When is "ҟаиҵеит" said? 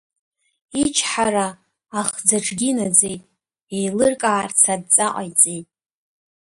5.13-5.67